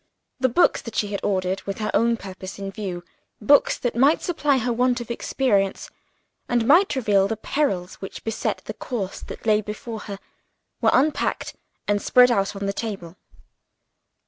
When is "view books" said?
2.71-3.77